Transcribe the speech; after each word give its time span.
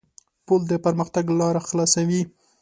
پُل 0.45 0.61
د 0.71 0.73
پرمختګ 0.85 1.25
لاره 1.39 1.61
خلاصوي. 1.67 2.21